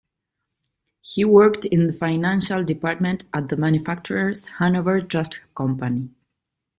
He 1.01 1.23
worked 1.23 1.63
in 1.63 1.85
the 1.85 1.93
financial 1.93 2.63
department 2.63 3.25
at 3.35 3.49
the 3.49 3.55
Manufacturer's 3.55 4.47
Hanover 4.57 4.99
Trust 4.99 5.39
Company. 5.55 6.09